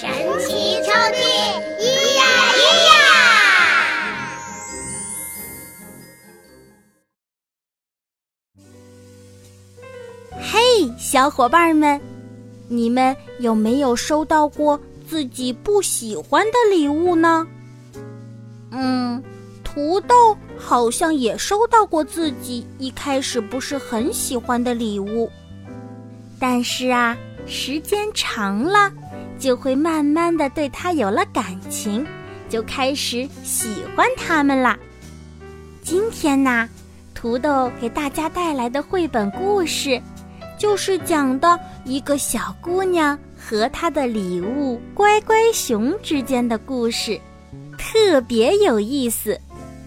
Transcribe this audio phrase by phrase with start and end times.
[0.00, 0.08] 神
[0.38, 0.46] 奇
[0.84, 1.18] 抽屉，
[1.80, 1.82] 咿
[2.14, 2.22] 呀
[2.54, 2.92] 咿呀！
[10.40, 10.56] 嘿，
[10.96, 12.00] 小伙伴们，
[12.68, 17.44] 你们有没有收到过自己不喜欢的礼物呢？
[18.70, 19.20] 嗯，
[19.64, 25.28] 土豆好像也收到过自己一开始不是很喜欢的礼物，
[26.38, 28.92] 但是啊，时间长了。
[29.38, 32.06] 就会慢慢的对他有了感情，
[32.48, 34.78] 就开始喜欢他们啦。
[35.82, 36.68] 今天呢，
[37.14, 40.00] 土豆给大家带来的绘本故事，
[40.58, 47.18] 就是讲的一个小姑娘和她的礼物乖乖熊之间的故事，
[47.78, 49.40] 特别有意思，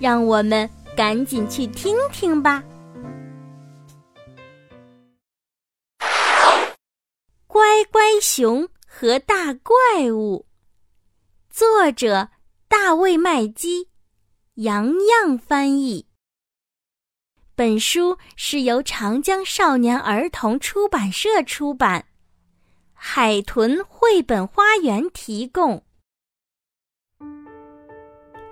[0.00, 2.62] 让我们赶紧去听听吧。
[7.46, 8.66] 乖乖熊。
[8.96, 10.46] 和大怪物，
[11.50, 12.28] 作者
[12.68, 13.88] 大卫麦基，
[14.54, 16.06] 杨洋翻译。
[17.56, 22.06] 本书是由长江少年儿童出版社出版，
[22.92, 25.82] 海豚绘本花园提供。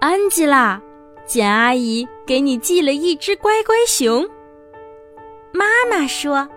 [0.00, 0.82] 安吉拉，
[1.24, 4.28] 简阿姨给你寄了一只乖乖熊。
[5.52, 6.48] 妈妈说：“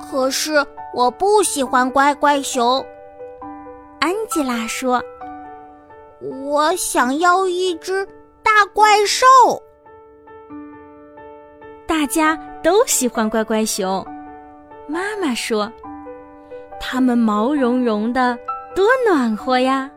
[0.00, 2.86] 可是。”我不喜欢乖乖熊，
[4.00, 5.02] 安吉拉说
[6.46, 8.06] ：“我想要一只
[8.44, 9.26] 大怪兽。”
[11.84, 14.06] 大家都喜欢乖乖熊，
[14.86, 15.70] 妈妈说
[16.78, 18.38] ：“它们毛茸茸的，
[18.76, 19.90] 多暖和呀！”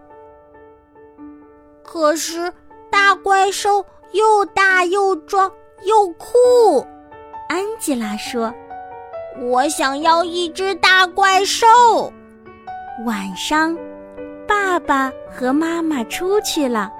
[1.85, 2.51] 可是
[2.89, 5.51] 大怪兽又大又壮
[5.83, 6.83] 又酷，
[7.49, 8.51] 安吉拉说。
[9.39, 11.67] 我想要一只大怪兽。
[13.05, 13.77] 晚上，
[14.47, 16.91] 爸爸和妈妈出去了，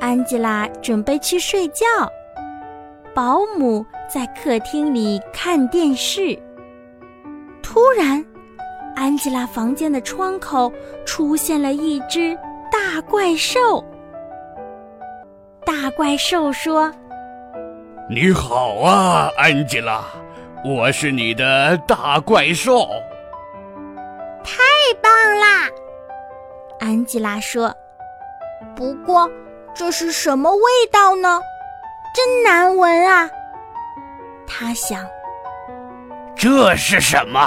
[0.00, 1.86] 安吉拉准备去睡觉，
[3.14, 6.36] 保姆在客厅里看电视。
[7.62, 8.24] 突然，
[8.96, 10.72] 安吉拉房间的窗口
[11.06, 12.36] 出现了一只
[12.72, 13.84] 大怪兽。
[15.64, 16.92] 大怪兽说
[18.10, 20.04] ：“你好啊，安吉拉。”
[20.62, 22.86] 我是你的大怪兽，
[24.44, 24.60] 太
[25.00, 25.10] 棒
[25.40, 25.68] 啦！
[26.78, 27.74] 安吉拉说。
[28.76, 29.30] 不过，
[29.74, 30.62] 这是什么味
[30.92, 31.40] 道呢？
[32.14, 33.30] 真难闻啊！
[34.46, 35.02] 他想。
[36.36, 37.40] 这是什么？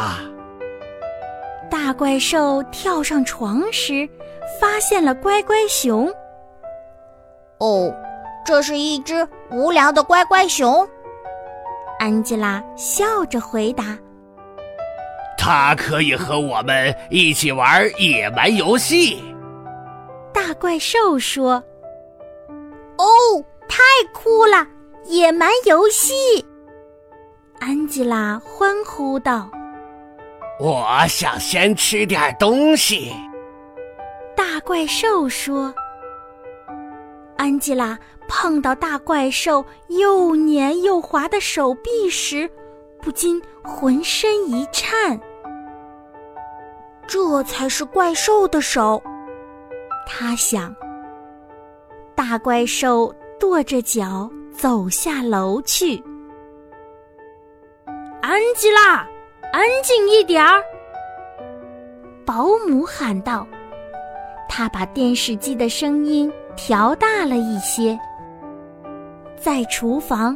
[1.70, 4.10] 大怪兽跳上床时，
[4.60, 6.12] 发现了乖乖熊。
[7.60, 7.94] 哦，
[8.44, 10.88] 这是一只无聊的乖乖熊。
[12.04, 13.98] 安吉拉笑着回答
[15.40, 19.24] ：“它可以和我们一起玩野蛮游戏。”
[20.36, 21.64] 大怪兽说
[23.00, 23.06] ：“哦，
[23.70, 23.78] 太
[24.14, 24.68] 酷了！
[25.06, 26.14] 野蛮游戏！”
[27.62, 29.50] 安吉拉欢呼道
[30.60, 33.14] ：“我想先吃点东西。”
[34.36, 35.74] 大怪兽说。
[37.44, 42.50] 安吉拉碰到大怪兽又黏又滑的手臂时，
[43.02, 45.20] 不禁浑身一颤。
[47.06, 49.04] 这才是怪兽的手，
[50.08, 50.74] 他想。
[52.16, 56.02] 大怪兽跺着脚走下楼去。
[58.22, 59.06] 安吉拉，
[59.52, 60.64] 安静一点儿！
[62.26, 63.46] 保姆喊道。
[64.48, 66.32] 他把电视机的声音。
[66.56, 68.00] 调大了一些。
[69.36, 70.36] 在厨房，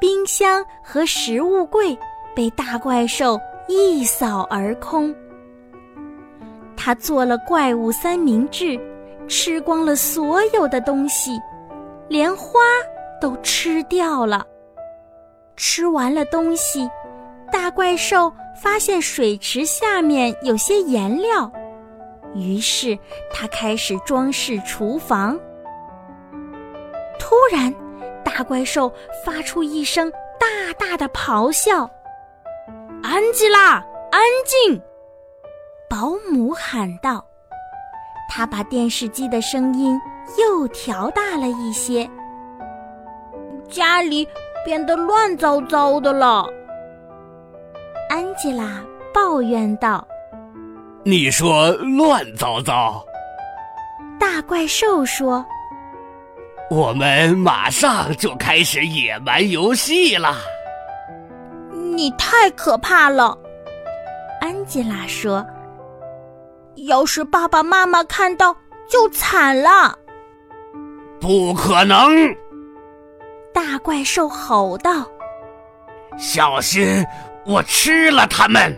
[0.00, 1.96] 冰箱和食物柜
[2.34, 5.14] 被大怪兽一扫而空。
[6.76, 8.78] 他做了怪物三明治，
[9.26, 11.40] 吃光了所有的东西，
[12.08, 12.60] 连花
[13.20, 14.44] 都吃掉了。
[15.56, 16.86] 吃完了东西，
[17.50, 18.30] 大怪兽
[18.60, 21.50] 发现水池下面有些颜料。
[22.34, 22.98] 于是，
[23.32, 25.38] 他开始装饰厨房。
[27.18, 27.72] 突然，
[28.24, 28.92] 大怪兽
[29.24, 31.88] 发出一声大大的咆哮
[33.02, 33.74] ：“安吉拉，
[34.10, 34.80] 安静！”
[35.88, 37.24] 保姆喊道
[38.28, 40.00] ：“他把电视机的声音
[40.38, 42.08] 又调大了一些。
[43.68, 44.28] 家里
[44.64, 46.46] 变得乱糟糟的了，
[48.08, 50.06] 安吉拉抱怨道
[51.04, 53.04] ：“你说乱糟糟？”
[54.18, 55.44] 大怪兽说
[56.70, 60.36] ：“我们马上就开始野蛮游戏了。”
[61.94, 63.38] 你太可怕了，
[64.40, 65.44] 安吉拉说
[66.88, 68.56] ：“要是爸爸妈妈看到，
[68.88, 69.96] 就惨了。”
[71.20, 72.34] 不可能！
[73.52, 75.06] 大怪兽吼道
[76.18, 77.06] ：“小心，
[77.46, 78.76] 我吃了他们！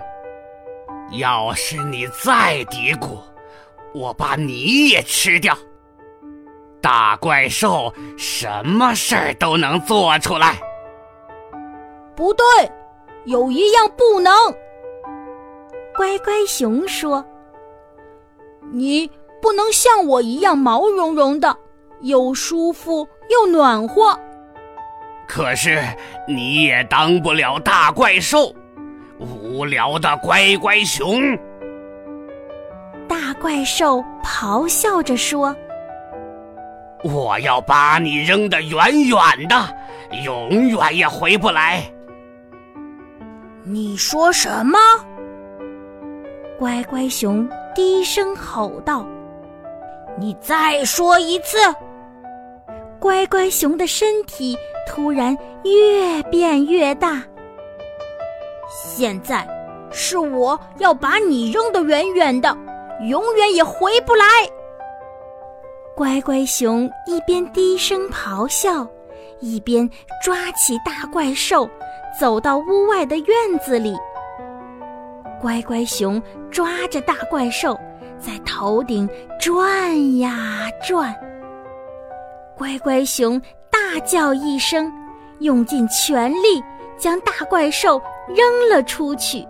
[1.13, 3.19] 要是你再嘀咕，
[3.95, 5.57] 我把你也吃掉！
[6.81, 10.55] 大怪兽什么事儿都能做出来。”
[12.17, 12.45] 不对，
[13.25, 14.33] 有一样不能。
[15.95, 17.25] 乖乖熊说
[18.73, 19.11] ：“你
[19.41, 21.57] 不能像我一样毛茸茸的，
[22.01, 24.19] 又舒服又暖和。”
[25.27, 25.83] 可是
[26.29, 28.55] 你也当不了大怪兽，
[29.57, 31.19] 无聊的乖乖熊。
[33.09, 35.57] 大怪兽咆哮着说
[37.03, 39.19] ：“我要把你扔得远远
[39.49, 39.57] 的，
[40.25, 41.83] 永远也回不来。”
[43.65, 44.79] 你说什么？
[46.59, 49.07] 乖乖熊低声吼道
[50.21, 51.57] ：“你再说一次！”
[53.01, 54.55] 乖乖熊的身体
[54.87, 57.23] 突然越变越大。
[58.77, 59.47] 现在
[59.91, 62.55] 是我要把你扔得远远的，
[63.09, 64.27] 永远也回不来。
[65.95, 68.87] 乖乖熊一边低声咆哮，
[69.41, 69.89] 一边
[70.23, 71.67] 抓起大怪兽，
[72.21, 73.97] 走到屋外的院子里。
[75.41, 77.81] 乖乖熊抓着大怪兽，
[78.19, 79.09] 在头顶
[79.41, 81.15] 转呀转。
[82.59, 83.41] 乖乖熊
[83.71, 84.93] 大叫一声，
[85.39, 86.63] 用尽全力
[86.99, 89.47] 将大怪兽扔了出去，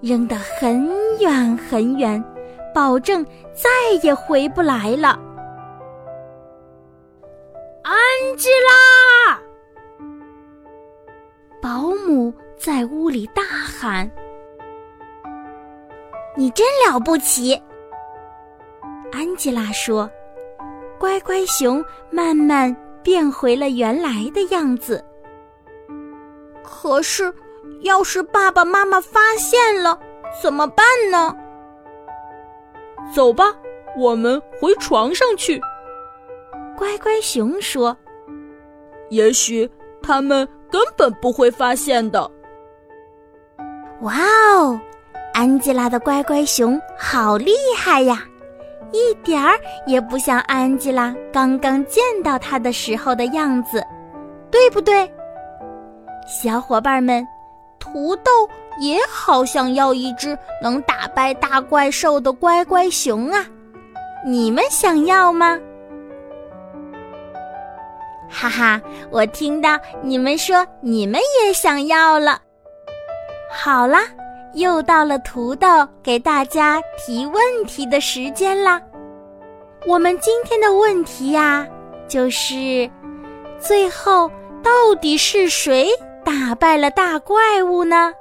[0.00, 0.88] 扔得很
[1.18, 2.22] 远很远，
[2.74, 3.24] 保证
[3.54, 3.68] 再
[4.02, 5.18] 也回不来了。
[7.82, 7.96] 安
[8.36, 9.40] 吉拉！
[11.60, 14.10] 保姆在屋里大喊
[16.36, 17.60] ：“你真了不起！”
[19.12, 20.10] 安吉拉说。
[20.98, 25.02] 乖乖熊慢慢变回了原来的样子。
[26.62, 27.32] 可是，
[27.80, 29.98] 要是爸爸妈妈发现了
[30.42, 31.36] 怎么办呢？
[33.14, 33.44] 走吧，
[33.96, 35.60] 我们回床上去。
[36.76, 37.96] 乖乖熊说
[39.10, 39.70] ：“也许
[40.02, 42.30] 他们根本不会发现的。”
[44.02, 44.14] 哇
[44.56, 44.80] 哦，
[45.34, 48.24] 安吉拉的乖乖熊好厉害呀！
[48.92, 53.84] 一点儿也不像安吉拉刚刚见到它的时候的样子，
[54.50, 55.10] 对不对？
[56.26, 57.26] 小伙伴们，
[57.92, 58.30] 土豆
[58.80, 63.44] 也好想要一只能打败大怪兽的乖乖熊啊！
[64.24, 65.58] 你们想要吗？
[68.28, 72.40] 哈哈，我听到你们说你们也想要了。
[73.52, 74.00] 好啦。
[74.54, 75.68] 又到了土豆
[76.02, 78.82] 给大家提问题的时间啦！
[79.86, 81.64] 我们今天的问题呀，
[82.08, 82.90] 就是
[83.60, 84.28] 最后
[84.60, 85.88] 到底是谁
[86.24, 88.12] 打败了大怪物呢？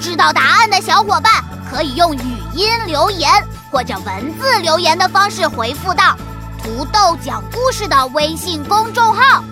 [0.00, 1.32] 知道答案的小伙伴
[1.70, 2.18] 可以用语
[2.54, 3.30] 音留言
[3.70, 6.16] 或者文字留言的方式回复到。
[6.62, 9.42] 土豆讲故事的微信公众号，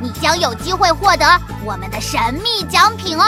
[0.00, 1.26] 你将有机会获得
[1.64, 3.24] 我们的神秘奖品哦。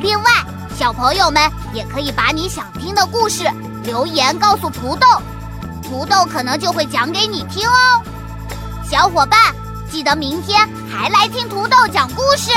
[0.00, 0.30] 另外，
[0.76, 3.44] 小朋友们也可以把你想听的故事
[3.84, 5.06] 留言告诉土豆，
[5.82, 8.02] 土豆可能就会讲给你听哦。
[8.88, 9.38] 小伙伴，
[9.90, 12.50] 记得明天还来听土豆讲故事。